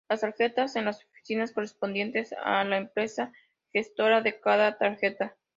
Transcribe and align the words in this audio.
Las 0.09 0.21
tarjetas 0.21 0.75
en 0.77 0.85
las 0.85 1.05
oficinas 1.05 1.51
correspondientes 1.51 2.33
a 2.43 2.63
la 2.63 2.77
empresa 2.77 3.31
gestora 3.71 4.21
de 4.21 4.39
cada 4.39 4.75
tarjeta. 4.79 5.37